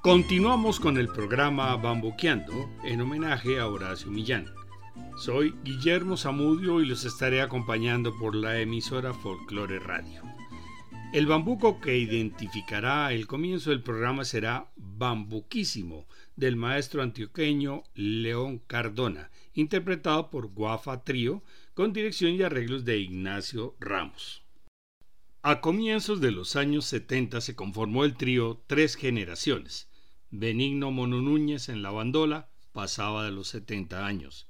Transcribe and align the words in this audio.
Continuamos 0.00 0.78
con 0.78 0.98
el 0.98 1.08
programa 1.08 1.74
Bambuqueando 1.74 2.70
en 2.84 3.00
homenaje 3.00 3.58
a 3.58 3.66
Horacio 3.66 4.08
Millán. 4.10 4.46
Soy 5.16 5.56
Guillermo 5.64 6.16
Zamudio 6.16 6.80
y 6.80 6.86
los 6.86 7.04
estaré 7.04 7.42
acompañando 7.42 8.16
por 8.16 8.36
la 8.36 8.60
emisora 8.60 9.12
Folklore 9.12 9.80
Radio. 9.80 10.35
El 11.12 11.26
bambuco 11.26 11.80
que 11.80 11.96
identificará 11.96 13.12
el 13.12 13.26
comienzo 13.26 13.70
del 13.70 13.82
programa 13.82 14.24
será 14.24 14.70
Bambuquísimo 14.76 16.06
del 16.34 16.56
maestro 16.56 17.02
antioqueño 17.02 17.84
León 17.94 18.58
Cardona, 18.66 19.30
interpretado 19.54 20.30
por 20.30 20.48
Guafa 20.48 21.04
Trío 21.04 21.42
con 21.74 21.92
dirección 21.92 22.32
y 22.32 22.42
arreglos 22.42 22.84
de 22.84 22.98
Ignacio 22.98 23.76
Ramos. 23.80 24.42
A 25.42 25.60
comienzos 25.60 26.20
de 26.20 26.32
los 26.32 26.56
años 26.56 26.86
70 26.86 27.40
se 27.40 27.54
conformó 27.54 28.04
el 28.04 28.14
trío 28.14 28.62
Tres 28.66 28.96
Generaciones, 28.96 29.88
Benigno 30.30 30.90
Mono 30.90 31.22
Núñez 31.22 31.68
en 31.68 31.82
la 31.82 31.92
bandola 31.92 32.48
pasaba 32.72 33.24
de 33.24 33.30
los 33.30 33.48
70 33.48 34.04
años. 34.04 34.48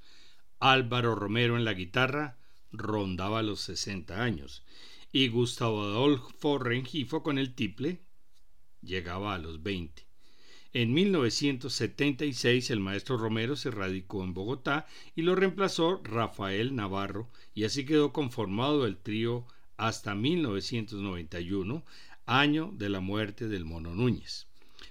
Álvaro 0.58 1.14
Romero 1.14 1.56
en 1.56 1.64
la 1.64 1.74
guitarra 1.74 2.38
rondaba 2.72 3.42
los 3.42 3.60
60 3.60 4.22
años. 4.22 4.64
Y 5.12 5.28
Gustavo 5.28 5.82
Adolfo 5.82 6.58
Rengifo 6.58 7.22
con 7.22 7.38
el 7.38 7.54
tiple 7.54 8.02
llegaba 8.82 9.34
a 9.34 9.38
los 9.38 9.62
20. 9.62 10.06
En 10.72 10.92
1976 10.92 12.70
el 12.70 12.80
maestro 12.80 13.16
Romero 13.16 13.56
se 13.56 13.70
radicó 13.70 14.22
en 14.22 14.34
Bogotá 14.34 14.86
y 15.14 15.22
lo 15.22 15.34
reemplazó 15.34 16.02
Rafael 16.04 16.76
Navarro 16.76 17.30
y 17.54 17.64
así 17.64 17.86
quedó 17.86 18.12
conformado 18.12 18.84
el 18.84 18.98
trío 18.98 19.46
hasta 19.76 20.14
1991, 20.14 21.84
año 22.26 22.72
de 22.74 22.88
la 22.88 23.00
muerte 23.00 23.48
del 23.48 23.64
Mono 23.64 23.94
Núñez. 23.94 24.48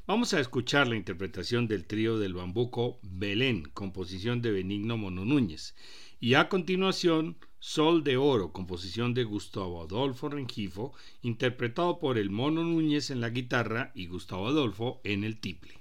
Vamos 0.07 0.33
a 0.33 0.39
escuchar 0.39 0.87
la 0.87 0.95
interpretación 0.95 1.67
del 1.67 1.85
trío 1.85 2.19
del 2.19 2.33
bambuco 2.33 2.99
Belén, 3.01 3.63
composición 3.73 4.41
de 4.41 4.51
Benigno 4.51 4.97
Mono 4.97 5.25
Núñez, 5.25 5.75
y 6.19 6.35
a 6.35 6.47
continuación 6.47 7.37
Sol 7.67 8.03
de 8.03 8.15
Oro, 8.15 8.51
composición 8.51 9.15
de 9.15 9.23
Gustavo 9.23 9.81
Adolfo 9.81 10.29
Rengifo, 10.29 10.93
interpretado 11.23 11.97
por 11.97 12.19
el 12.19 12.29
Mono 12.29 12.63
Núñez 12.63 13.09
en 13.09 13.21
la 13.21 13.29
guitarra 13.29 13.91
y 13.95 14.05
Gustavo 14.05 14.47
Adolfo 14.47 15.01
en 15.03 15.23
el 15.23 15.39
tiple. 15.39 15.79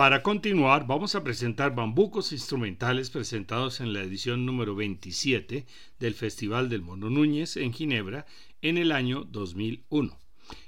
Para 0.00 0.22
continuar, 0.22 0.86
vamos 0.86 1.14
a 1.14 1.22
presentar 1.22 1.74
bambucos 1.74 2.32
instrumentales 2.32 3.10
presentados 3.10 3.80
en 3.80 3.92
la 3.92 4.00
edición 4.00 4.46
número 4.46 4.74
27 4.74 5.66
del 5.98 6.14
Festival 6.14 6.70
del 6.70 6.80
Mono 6.80 7.10
Núñez 7.10 7.58
en 7.58 7.74
Ginebra 7.74 8.24
en 8.62 8.78
el 8.78 8.92
año 8.92 9.24
2001. 9.24 10.18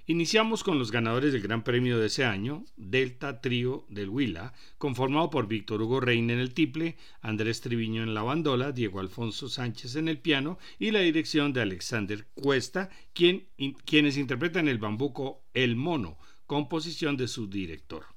Iniciamos 0.05 0.62
con 0.62 0.79
los 0.79 0.93
ganadores 0.93 1.32
del 1.32 1.40
Gran 1.40 1.64
Premio 1.64 1.99
de 1.99 2.08
ese 2.08 2.26
año, 2.26 2.67
Delta 2.76 3.40
Trío 3.40 3.87
del 3.88 4.11
Huila, 4.11 4.52
conformado 4.76 5.31
por 5.31 5.49
Víctor 5.49 5.81
Hugo 5.81 6.00
Reina 6.00 6.35
en 6.35 6.38
el 6.38 6.52
tiple, 6.52 6.99
Andrés 7.23 7.62
Triviño 7.62 8.02
en 8.02 8.12
la 8.12 8.23
bandola, 8.23 8.70
Diego 8.73 9.00
Alfonso 9.00 9.49
Sánchez 9.49 9.96
en 9.96 10.08
el 10.08 10.19
piano 10.19 10.58
y 10.78 10.90
la 10.90 11.00
dirección 11.00 11.55
de 11.55 11.62
Alexander 11.62 12.26
Cuesta, 12.35 12.90
quien, 13.14 13.46
quienes 13.87 14.19
interpretan 14.19 14.69
el 14.69 14.76
bambuco 14.76 15.43
El 15.55 15.75
Mono, 15.75 16.19
composición 16.46 17.17
de 17.17 17.28
su 17.28 17.46
director. 17.46 18.12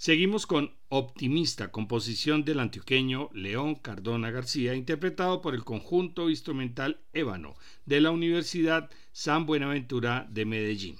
Seguimos 0.00 0.46
con 0.46 0.72
Optimista, 0.88 1.70
composición 1.70 2.42
del 2.42 2.60
antioqueño 2.60 3.28
León 3.34 3.74
Cardona 3.74 4.30
García, 4.30 4.74
interpretado 4.74 5.42
por 5.42 5.54
el 5.54 5.62
conjunto 5.62 6.30
instrumental 6.30 7.02
Ébano 7.12 7.54
de 7.84 8.00
la 8.00 8.10
Universidad 8.10 8.88
San 9.12 9.44
Buenaventura 9.44 10.26
de 10.30 10.46
Medellín. 10.46 10.96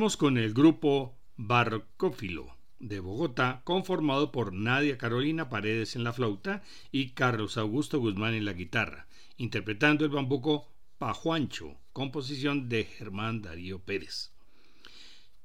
Con 0.00 0.38
el 0.38 0.54
grupo 0.54 1.14
Barcófilo 1.36 2.56
de 2.78 3.00
Bogotá, 3.00 3.60
conformado 3.64 4.32
por 4.32 4.54
Nadia 4.54 4.96
Carolina 4.96 5.50
Paredes 5.50 5.94
en 5.94 6.04
la 6.04 6.14
flauta 6.14 6.62
y 6.90 7.10
Carlos 7.10 7.58
Augusto 7.58 8.00
Guzmán 8.00 8.32
en 8.32 8.46
la 8.46 8.54
guitarra, 8.54 9.06
interpretando 9.36 10.06
el 10.06 10.10
bambuco 10.10 10.72
Pajuancho, 10.96 11.76
composición 11.92 12.70
de 12.70 12.84
Germán 12.84 13.42
Darío 13.42 13.78
Pérez. 13.80 14.32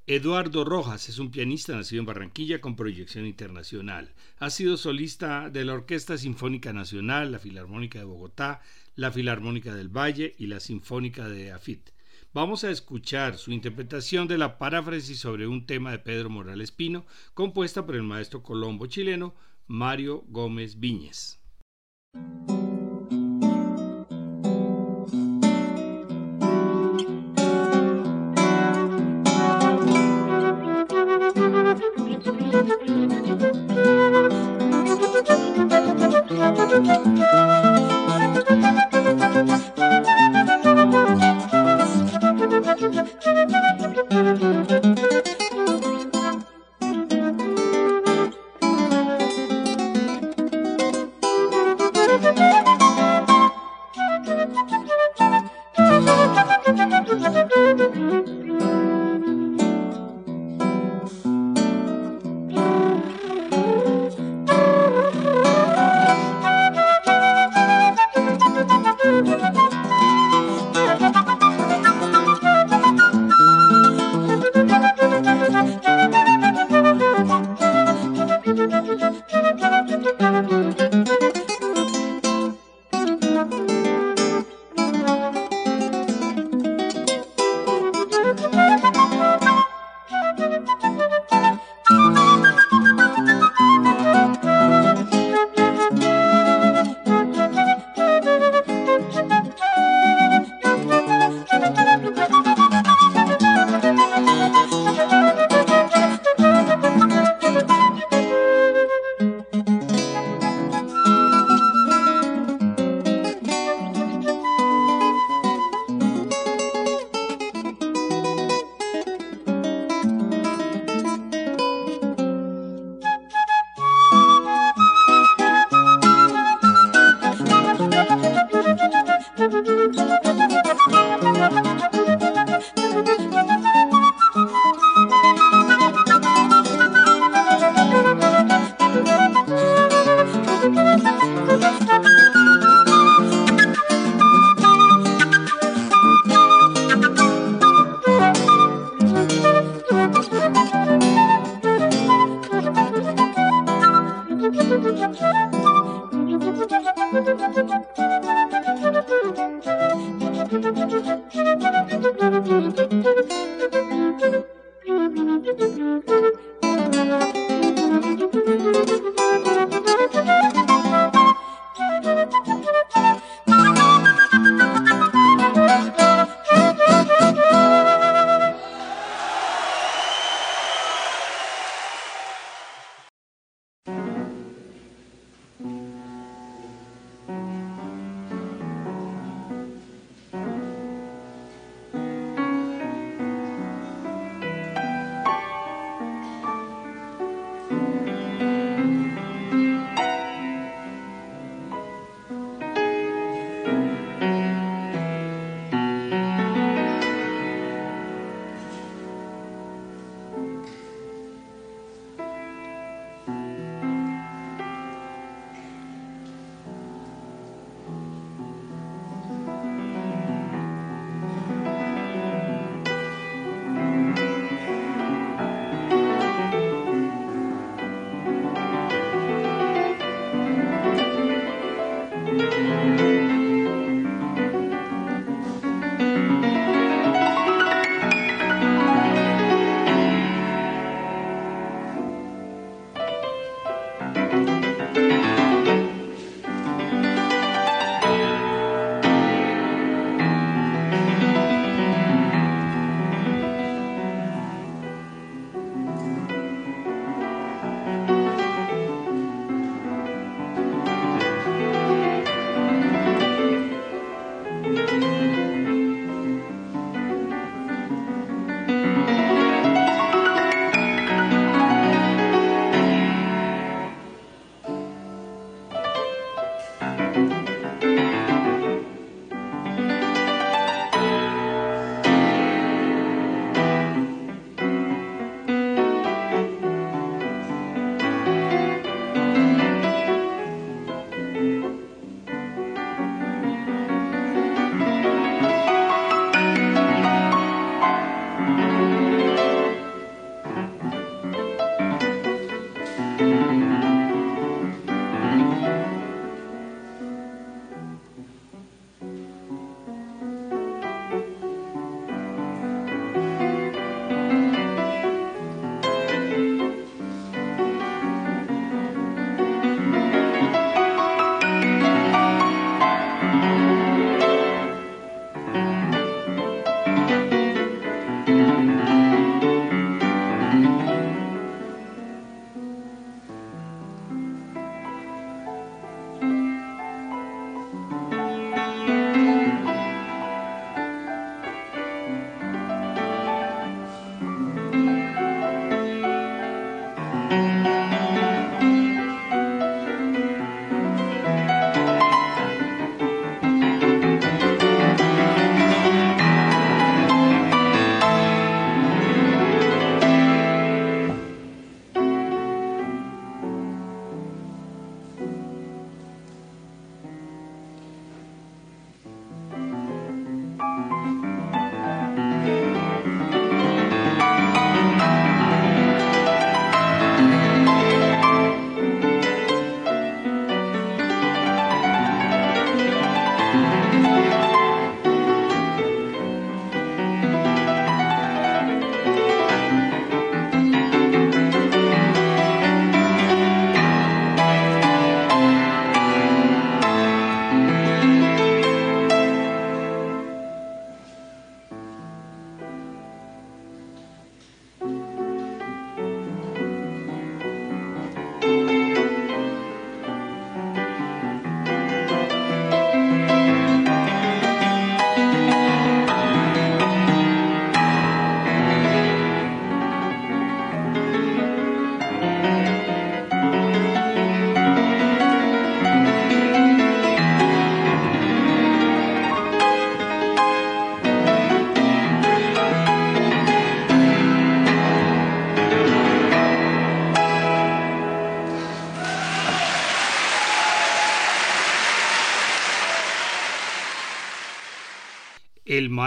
Eduardo 0.07 0.63
Rojas 0.63 1.09
es 1.09 1.19
un 1.19 1.31
pianista 1.31 1.75
nacido 1.75 1.99
en 1.99 2.05
Barranquilla 2.05 2.61
con 2.61 2.77
proyección 2.77 3.25
internacional. 3.25 4.13
Ha 4.39 4.49
sido 4.49 4.77
solista 4.77 5.49
de 5.49 5.65
la 5.65 5.73
Orquesta 5.73 6.17
Sinfónica 6.17 6.71
Nacional, 6.71 7.33
la 7.33 7.39
Filarmónica 7.39 7.99
de 7.99 8.05
Bogotá, 8.05 8.61
la 8.95 9.11
Filarmónica 9.11 9.75
del 9.75 9.89
Valle 9.89 10.33
y 10.39 10.47
la 10.47 10.61
Sinfónica 10.61 11.27
de 11.27 11.51
Afit. 11.51 11.94
Vamos 12.35 12.65
a 12.65 12.69
escuchar 12.69 13.37
su 13.37 13.53
interpretación 13.53 14.27
de 14.27 14.37
la 14.37 14.57
paráfrasis 14.57 15.19
sobre 15.19 15.47
un 15.47 15.65
tema 15.65 15.91
de 15.91 15.99
Pedro 15.99 16.29
Morales 16.29 16.69
Pino, 16.69 17.05
compuesta 17.33 17.85
por 17.85 17.95
el 17.95 18.03
maestro 18.03 18.43
colombo 18.43 18.87
chileno 18.87 19.33
Mario 19.67 20.25
Gómez 20.27 20.77
Viñez. 20.77 21.39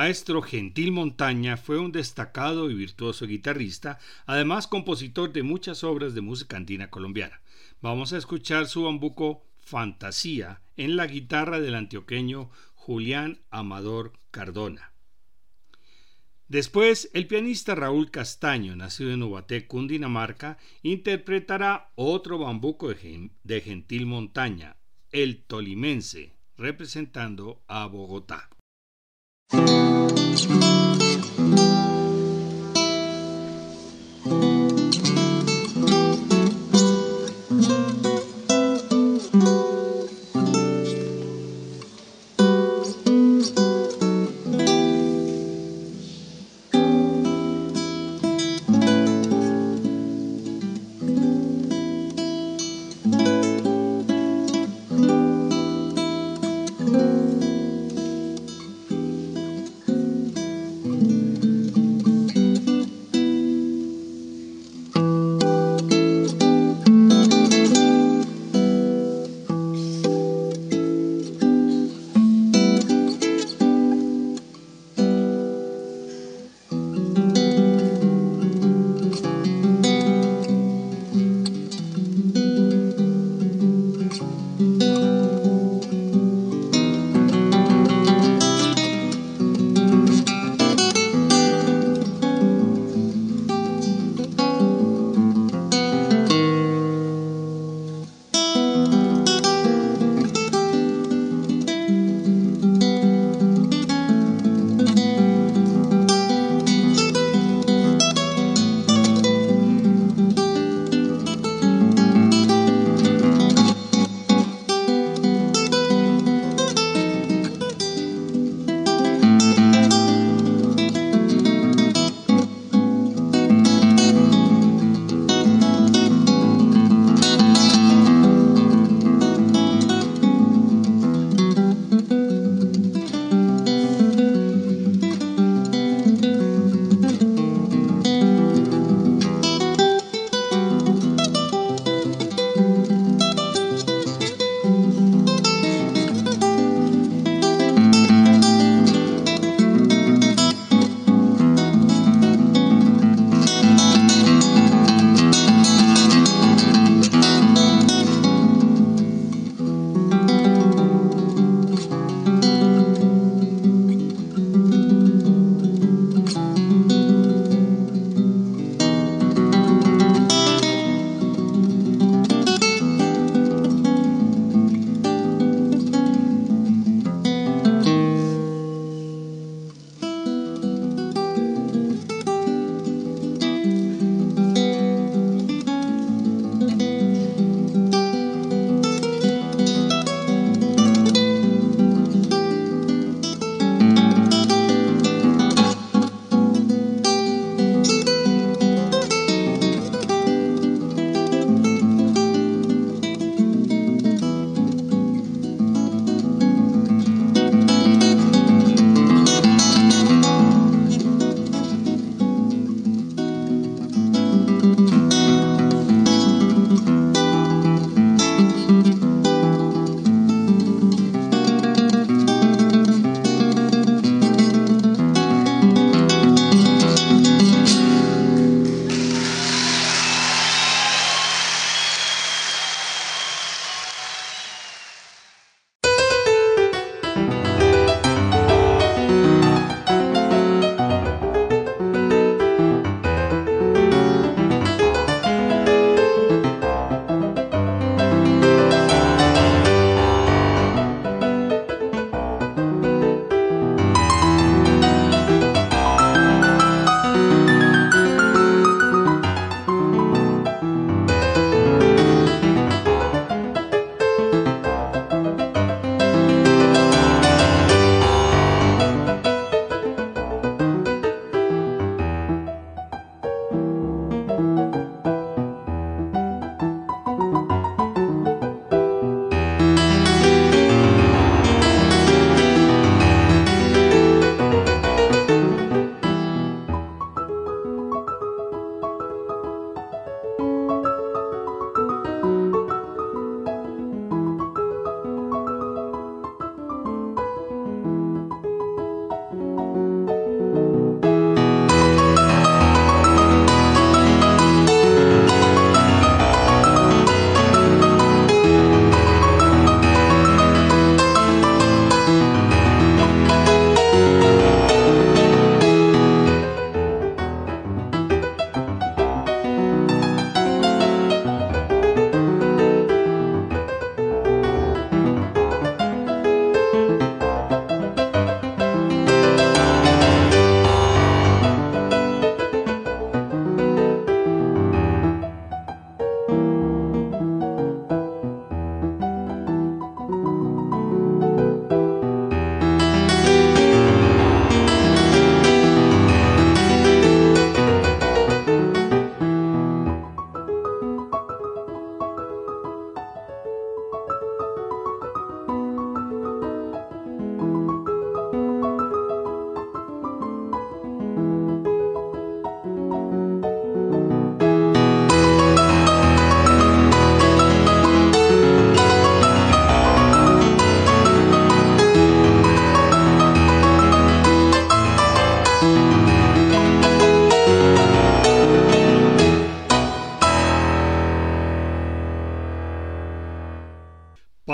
Maestro 0.09 0.40
Gentil 0.40 0.90
Montaña 0.90 1.59
fue 1.59 1.79
un 1.79 1.92
destacado 1.92 2.71
y 2.71 2.75
virtuoso 2.75 3.27
guitarrista, 3.27 3.99
además 4.25 4.66
compositor 4.66 5.35
de 5.35 5.42
muchas 5.42 5.85
obras 5.85 6.14
de 6.14 6.23
música 6.23 6.57
andina 6.57 6.88
colombiana. 6.88 7.42
Vamos 7.83 8.14
a 8.14 8.16
escuchar 8.16 8.68
su 8.68 8.85
bambuco 8.85 9.44
Fantasía 9.59 10.62
en 10.79 10.97
la 10.97 11.07
guitarra 11.07 11.61
del 11.61 11.75
antioqueño 11.75 12.49
Julián 12.75 13.40
Amador 13.51 14.14
Cardona. 14.31 14.92
Después, 16.49 17.11
el 17.12 17.27
pianista 17.27 17.75
Raúl 17.75 18.11
Castaño, 18.11 18.77
nacido 18.77 19.11
en 19.12 19.23
Ubaté, 19.23 19.66
Cundinamarca, 19.66 20.57
interpretará 20.83 21.90
otro 21.97 22.38
bambuco 22.38 22.88
de 22.88 23.61
Gentil 23.61 24.07
Montaña, 24.07 24.79
el 25.12 25.42
Tolimense, 25.42 26.33
representando 26.57 27.61
a 27.68 27.85
Bogotá. 27.85 28.49
Música 29.51 30.78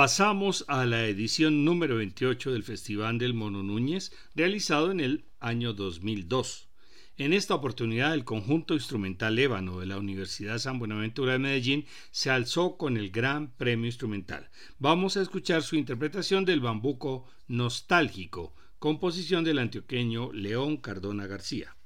Pasamos 0.04 0.66
a 0.68 0.84
la 0.84 1.06
edición 1.06 1.64
número 1.64 1.96
28 1.96 2.52
del 2.52 2.62
Festival 2.62 3.16
del 3.16 3.32
Mono 3.32 3.62
Núñez, 3.62 4.12
realizado 4.34 4.90
en 4.90 5.00
el 5.00 5.24
año 5.40 5.72
2002. 5.72 6.68
En 7.16 7.32
esta 7.32 7.54
oportunidad, 7.54 8.12
el 8.12 8.22
conjunto 8.22 8.74
instrumental 8.74 9.38
Ébano 9.38 9.80
de 9.80 9.86
la 9.86 9.96
Universidad 9.96 10.58
San 10.58 10.78
Buenaventura 10.78 11.32
de 11.32 11.38
Medellín 11.38 11.86
se 12.10 12.28
alzó 12.28 12.76
con 12.76 12.98
el 12.98 13.12
Gran 13.12 13.52
Premio 13.56 13.86
Instrumental. 13.86 14.50
Vamos 14.78 15.16
a 15.16 15.22
escuchar 15.22 15.62
su 15.62 15.74
interpretación 15.74 16.44
del 16.44 16.60
bambuco 16.60 17.26
nostálgico, 17.48 18.54
composición 18.78 19.42
del 19.42 19.58
antioqueño 19.58 20.34
León 20.34 20.76
Cardona 20.76 21.26
García. 21.26 21.78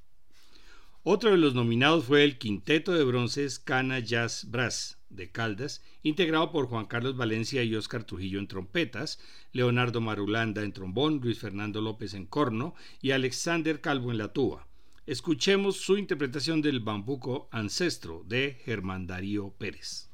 Otro 1.03 1.31
de 1.31 1.37
los 1.37 1.55
nominados 1.55 2.03
fue 2.03 2.25
el 2.25 2.37
Quinteto 2.37 2.91
de 2.91 3.05
Bronces 3.05 3.59
Cana 3.59 3.99
Jazz 3.99 4.45
Brass 4.51 4.98
de 5.09 5.31
Caldas, 5.31 5.83
integrado 6.03 6.51
por 6.51 6.67
Juan 6.67 6.85
Carlos 6.85 7.17
Valencia 7.17 7.63
y 7.63 7.75
Óscar 7.75 8.03
Trujillo 8.03 8.39
en 8.39 8.47
trompetas, 8.47 9.19
Leonardo 9.51 10.01
Marulanda 10.01 10.63
en 10.63 10.73
trombón, 10.73 11.19
Luis 11.21 11.39
Fernando 11.39 11.81
López 11.81 12.13
en 12.13 12.25
corno 12.25 12.75
y 13.01 13.11
Alexander 13.11 13.81
Calvo 13.81 14.11
en 14.11 14.17
la 14.17 14.33
tuba. 14.33 14.67
Escuchemos 15.05 15.77
su 15.77 15.97
interpretación 15.97 16.61
del 16.61 16.81
bambuco 16.81 17.49
ancestro 17.51 18.23
de 18.27 18.59
Germán 18.63 19.07
Darío 19.07 19.51
Pérez. 19.57 20.09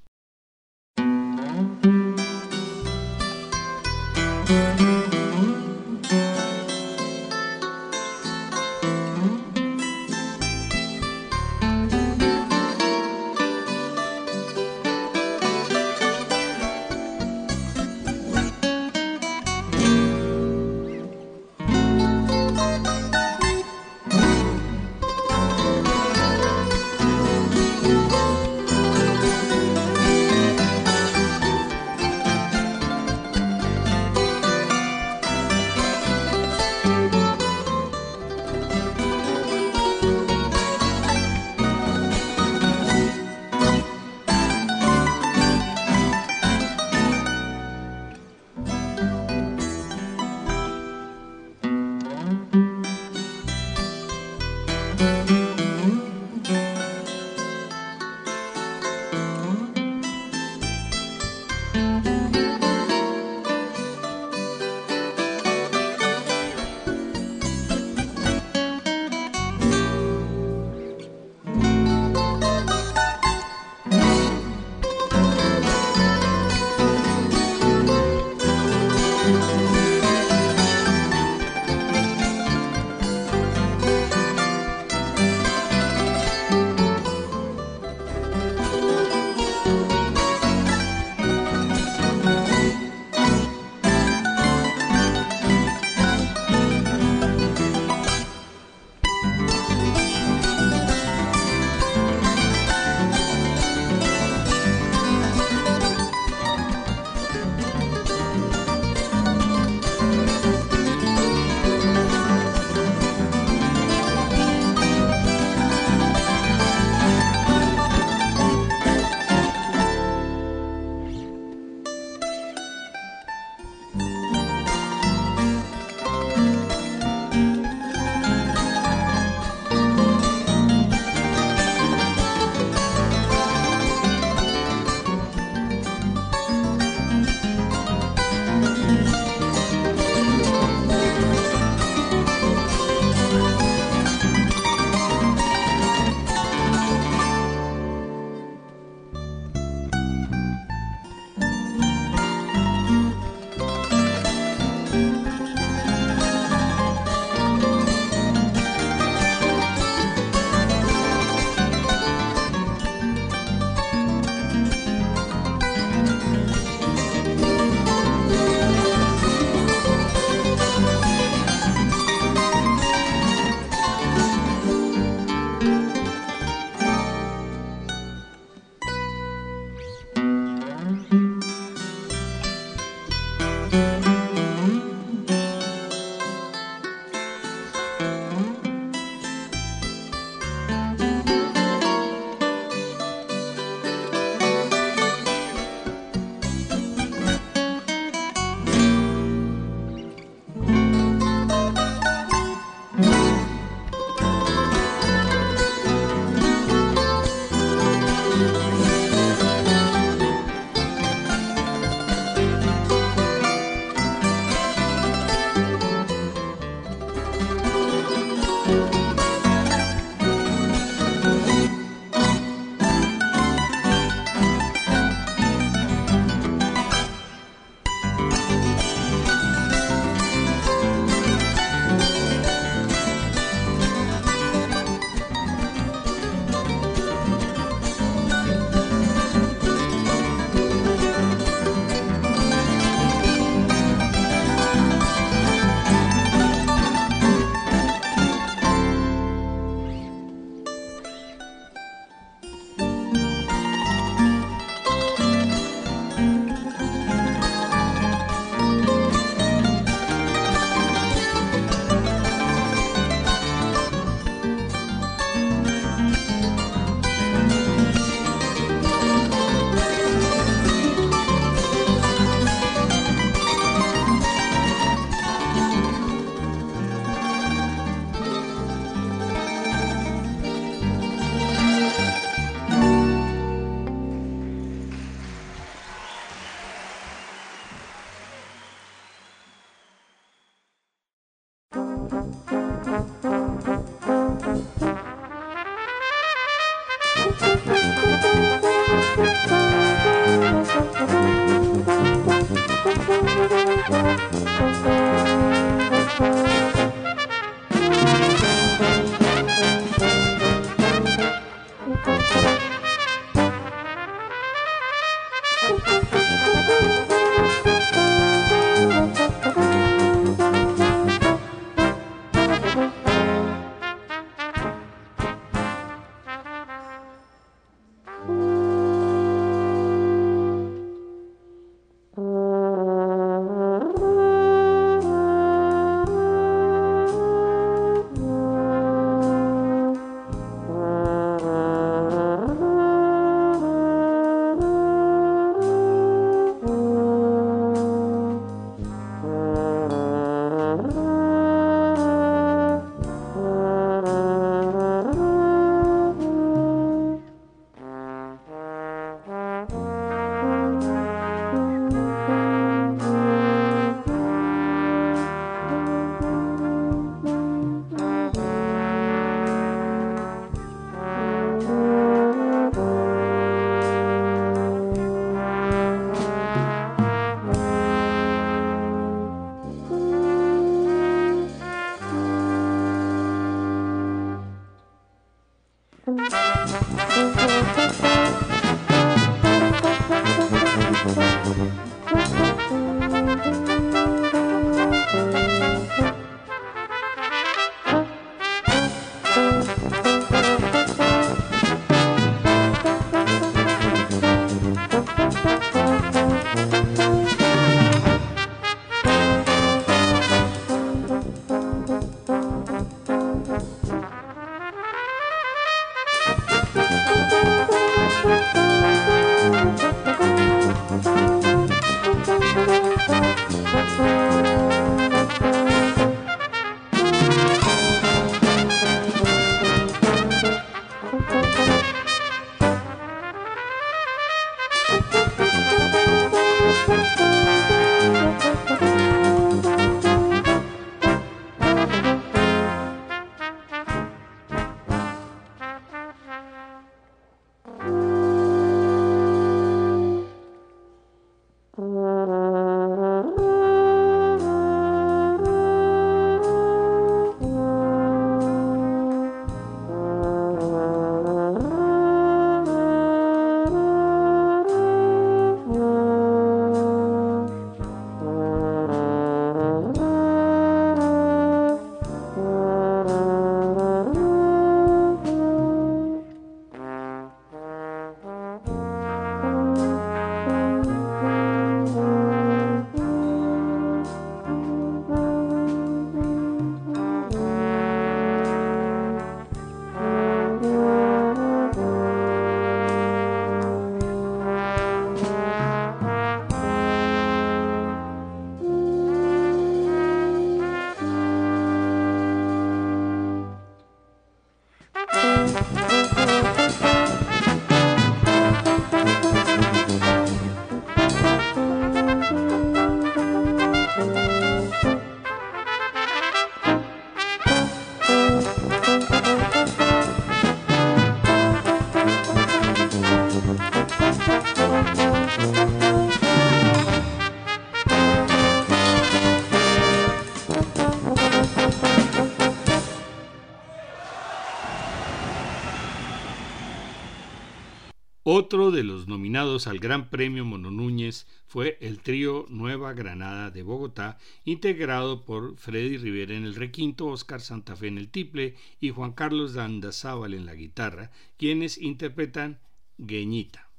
Otro 538.38 538.70
de 538.70 538.84
los 538.84 539.08
nominados 539.08 539.66
al 539.66 539.80
Gran 539.80 540.10
Premio 540.10 540.44
Mono 540.44 540.70
Núñez 540.70 541.26
fue 541.48 541.78
el 541.80 542.02
trío 542.02 542.46
Nueva 542.50 542.92
Granada 542.92 543.50
de 543.50 543.64
Bogotá, 543.64 544.18
integrado 544.44 545.24
por 545.24 545.56
Freddy 545.56 545.96
Rivera 545.96 546.36
en 546.36 546.44
el 546.44 546.56
requinto, 546.56 547.06
Oscar 547.06 547.40
Santa 547.40 547.78
Fe 547.78 547.88
en 547.88 547.98
el 547.98 548.10
tiple 548.10 548.58
y 548.82 548.90
Juan 548.90 549.14
Carlos 549.14 549.54
Dandazábal 549.54 550.34
en 550.34 550.46
la 550.46 550.54
guitarra, 550.54 551.12
quienes 551.38 551.78
interpretan 551.78 552.60
Gueñita, 552.98 553.70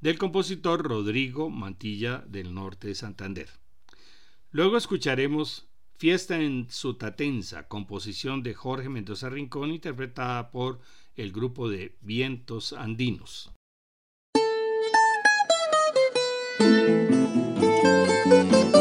del 0.00 0.18
compositor 0.18 0.82
Rodrigo 0.82 1.48
Mantilla 1.48 2.24
del 2.26 2.52
norte 2.52 2.88
de 2.88 2.96
Santander. 2.96 3.48
Luego 4.50 4.76
escucharemos 4.76 5.68
Fiesta 5.98 6.40
en 6.40 6.68
Sutatensa, 6.68 7.68
composición 7.68 8.42
de 8.42 8.54
Jorge 8.54 8.88
Mendoza 8.88 9.30
Rincón, 9.30 9.70
interpretada 9.70 10.50
por 10.50 10.80
el 11.14 11.30
grupo 11.30 11.68
de 11.68 11.96
Vientos 12.00 12.72
Andinos. 12.72 13.52
Música 17.82 18.79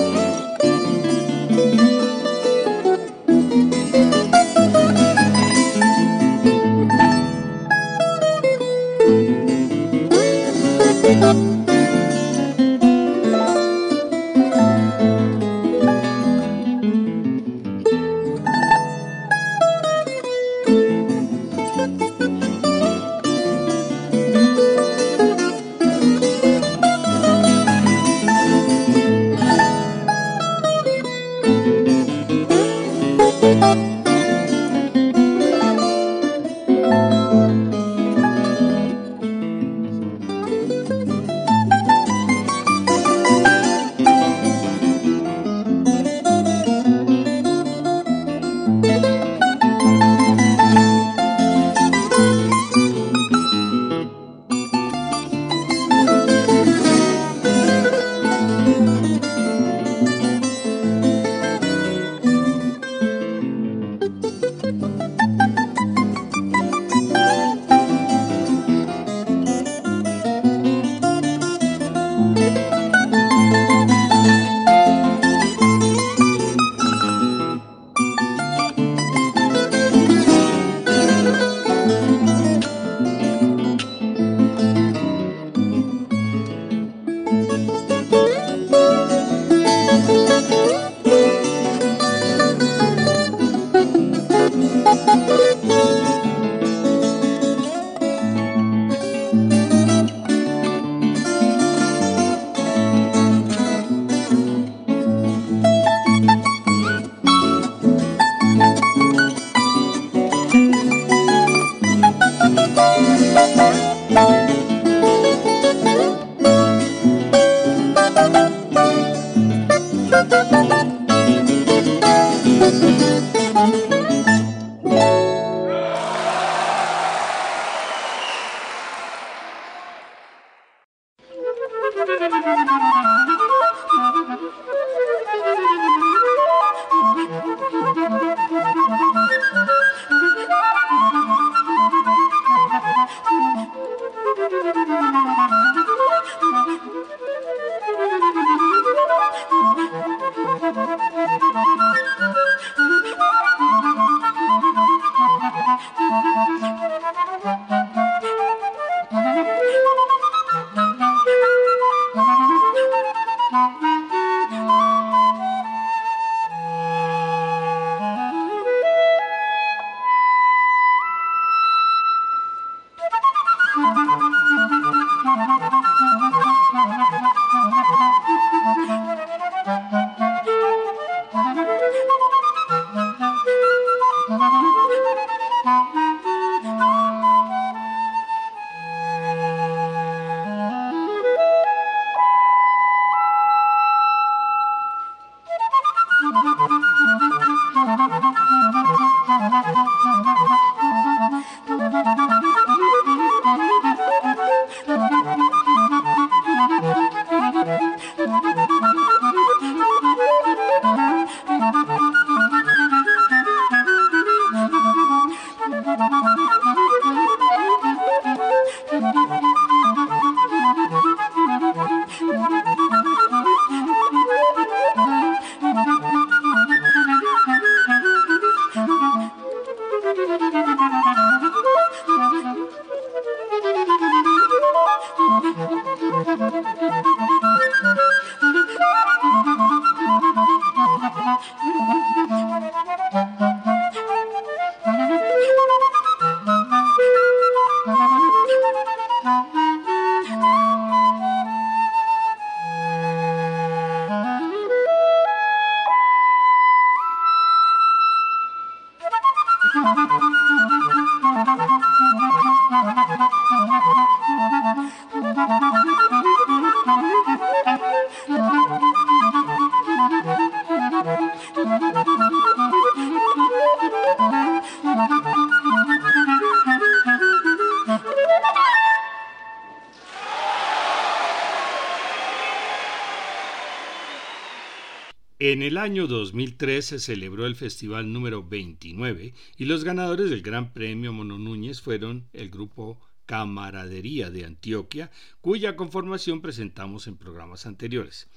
el 285.69 285.77
año 285.77 286.07
2003 286.07 286.83
se 286.83 286.97
celebró 286.97 287.45
el 287.45 287.55
festival 287.55 288.11
número 288.11 288.43
29 288.43 289.35
y 289.55 289.65
los 289.65 289.83
ganadores 289.83 290.31
del 290.31 290.41
Gran 290.41 290.73
Premio 290.73 291.13
Mono 291.13 291.37
Núñez 291.37 291.79
fueron 291.79 292.27
el 292.33 292.49
grupo 292.49 292.99
Camaradería 293.27 294.31
de 294.31 294.45
Antioquia, 294.45 295.11
cuya 295.41 295.75
conformación 295.75 296.41
presentamos 296.41 297.05
en 297.05 297.17
programas 297.17 297.67
anteriores. 297.67 298.31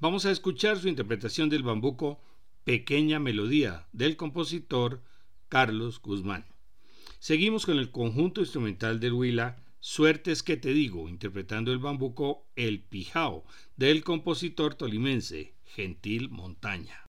Vamos 0.00 0.26
a 0.26 0.32
escuchar 0.32 0.80
su 0.80 0.88
interpretación 0.88 1.48
del 1.48 1.62
bambuco 1.62 2.20
Pequeña 2.64 3.20
Melodía 3.20 3.86
del 3.92 4.16
compositor 4.16 5.04
Carlos 5.48 6.02
Guzmán. 6.02 6.44
Seguimos 7.20 7.66
con 7.66 7.78
el 7.78 7.92
conjunto 7.92 8.40
instrumental 8.40 8.98
del 8.98 9.12
Huila 9.12 9.62
Suertes 9.78 10.42
que 10.42 10.56
te 10.56 10.72
digo, 10.72 11.08
interpretando 11.08 11.70
el 11.70 11.78
bambuco 11.78 12.48
El 12.56 12.82
Pijao 12.82 13.44
del 13.76 14.02
compositor 14.02 14.74
tolimense 14.74 15.56
Gentil 15.74 16.28
Montaña. 16.30 17.06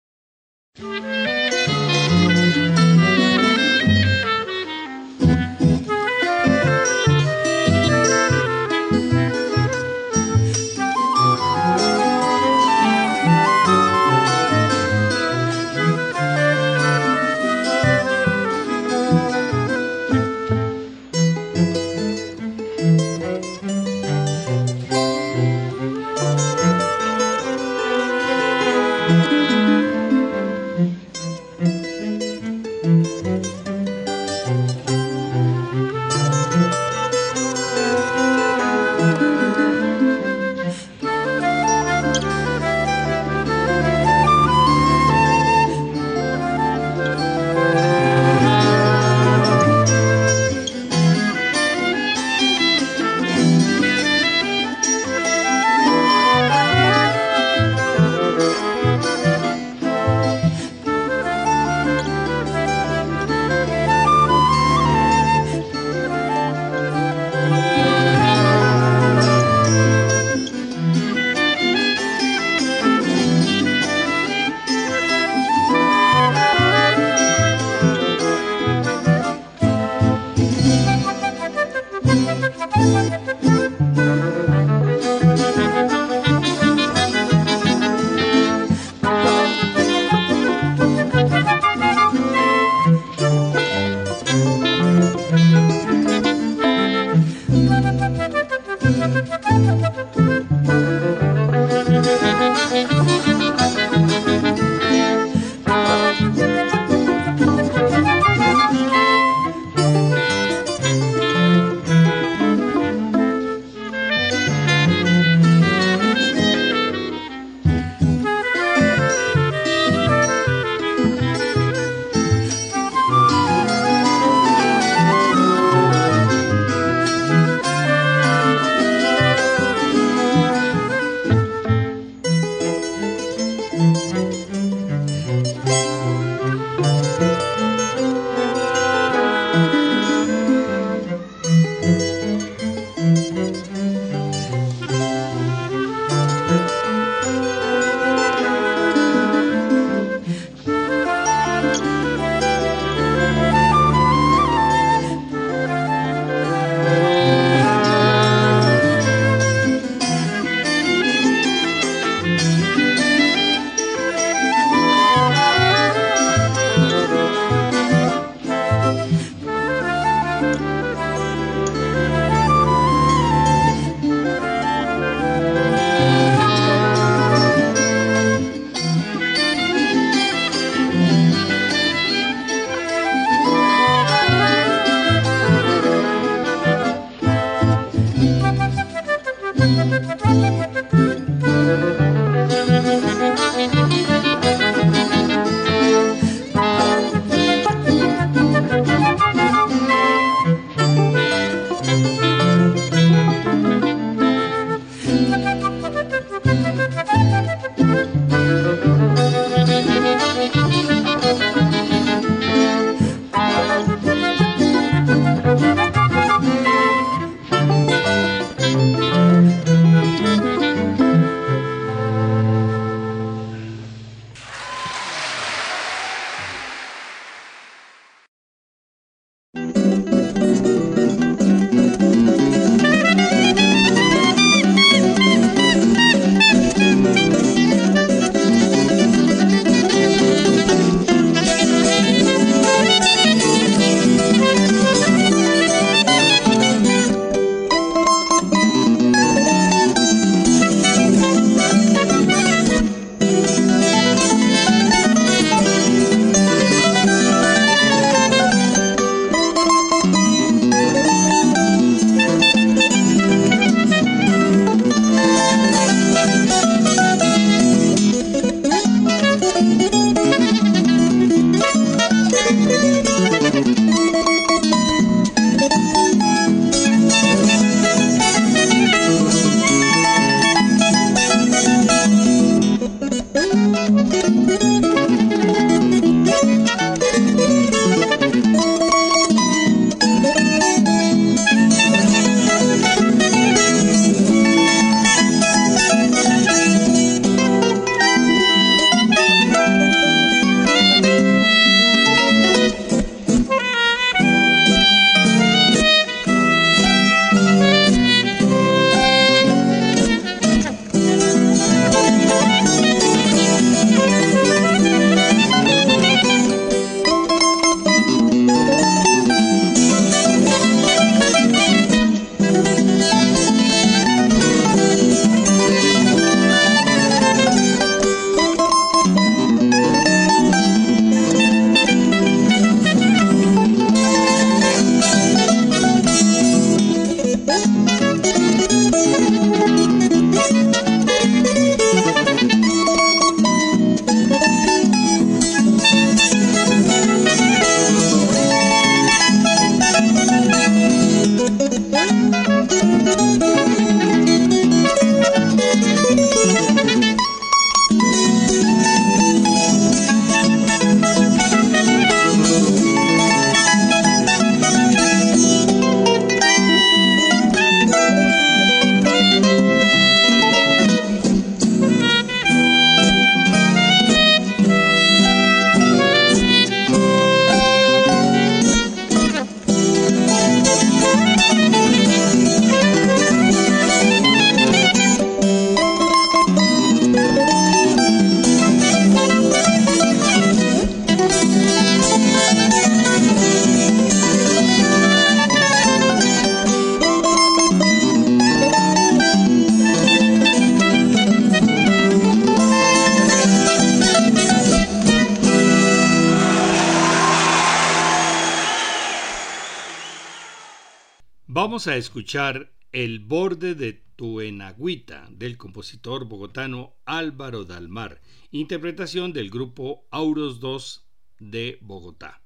Vamos 411.78 411.86
a 411.86 411.96
escuchar 411.96 412.72
El 412.90 413.20
borde 413.20 413.76
de 413.76 413.92
tu 414.16 414.40
enagüita 414.40 415.28
del 415.30 415.56
compositor 415.56 416.24
bogotano 416.24 416.96
Álvaro 417.04 417.64
Dalmar, 417.64 418.20
interpretación 418.50 419.32
del 419.32 419.48
grupo 419.48 420.04
Auros 420.10 420.58
2 420.58 421.06
de 421.38 421.78
Bogotá. 421.80 422.42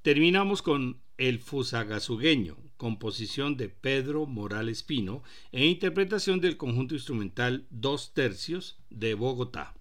Terminamos 0.00 0.62
con 0.62 1.02
El 1.18 1.38
Fusagasugueño, 1.38 2.56
composición 2.78 3.58
de 3.58 3.68
Pedro 3.68 4.24
Morales 4.24 4.82
Pino 4.82 5.22
e 5.50 5.66
interpretación 5.66 6.40
del 6.40 6.56
conjunto 6.56 6.94
instrumental 6.94 7.66
Dos 7.68 8.14
Tercios 8.14 8.78
de 8.88 9.12
Bogotá. 9.12 9.74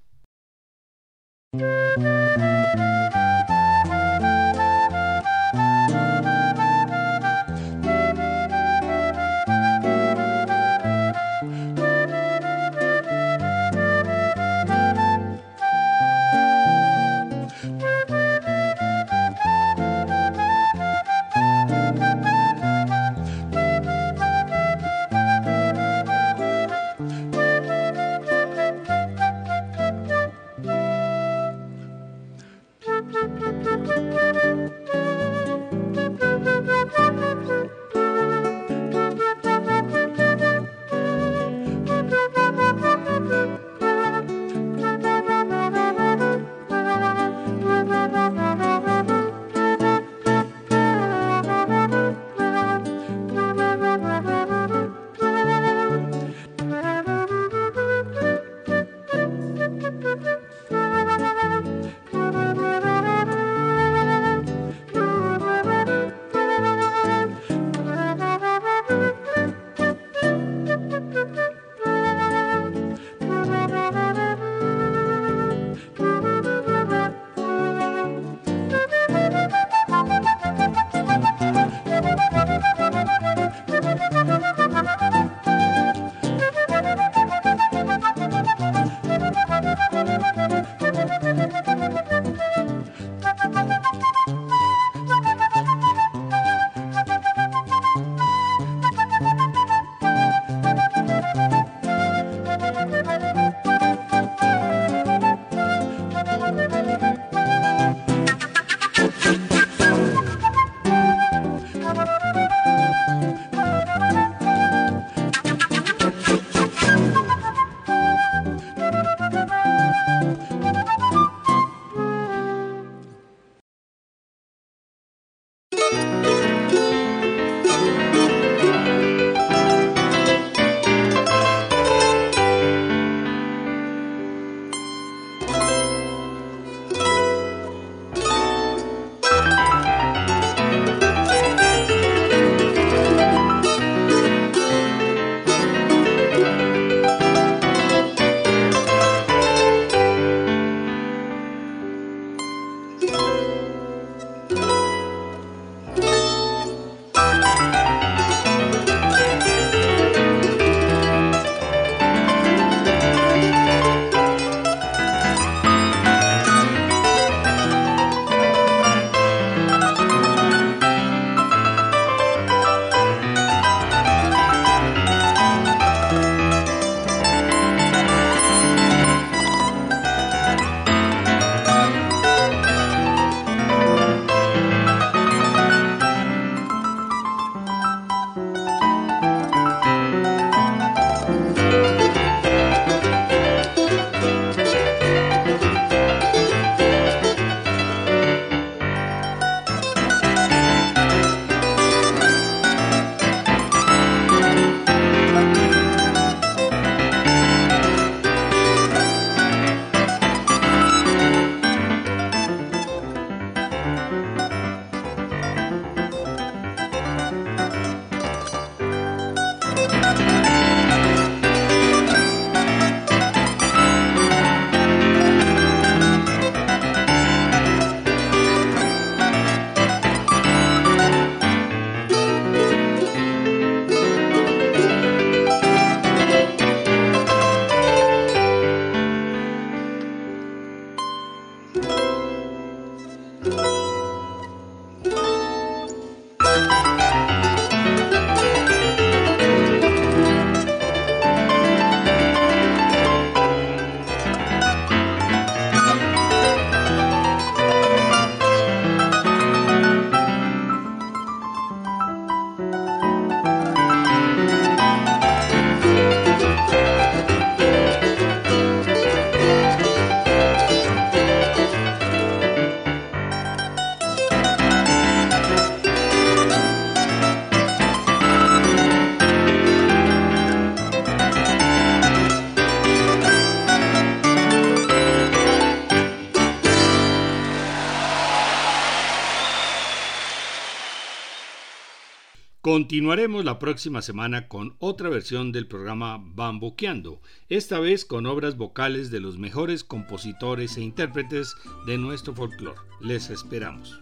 Continuaremos 292.72 293.44
la 293.44 293.60
próxima 293.60 294.02
semana 294.02 294.48
con 294.48 294.78
otra 294.80 295.10
versión 295.10 295.52
del 295.52 295.68
programa 295.68 296.24
Bambuqueando, 296.24 297.20
esta 297.50 297.82
vez 297.82 298.06
con 298.06 298.26
obras 298.26 298.56
vocales 298.56 299.12
de 299.12 299.20
los 299.20 299.38
mejores 299.38 299.84
compositores 299.84 300.78
e 300.78 300.82
intérpretes 300.82 301.54
de 301.86 301.98
nuestro 301.98 302.34
folclore. 302.34 302.80
Les 303.02 303.30
esperamos. 303.30 304.00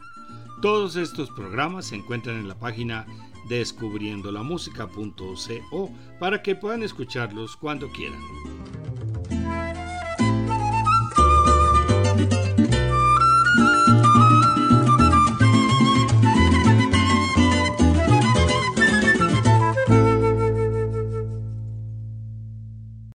Todos 0.61 0.97
estos 0.97 1.31
programas 1.31 1.87
se 1.87 1.95
encuentran 1.95 2.35
en 2.35 2.47
la 2.47 2.59
página 2.59 3.07
descubriendolamusica.co 3.49 5.91
para 6.19 6.43
que 6.43 6.55
puedan 6.55 6.83
escucharlos 6.83 7.57
cuando 7.57 7.91
quieran. 7.91 8.21